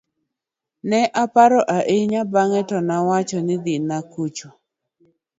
[0.89, 4.49] ne oparo ahinya bang'e to nowacho ni dhina kucha